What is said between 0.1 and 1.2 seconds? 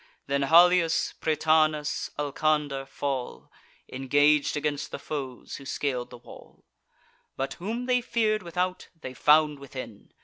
Then Halius,